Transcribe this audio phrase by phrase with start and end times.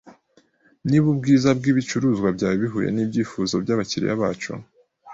[0.87, 4.51] Niba ubwiza bwibicuruzwa byawe buhuye nibyifuzo byabakiriya bacu,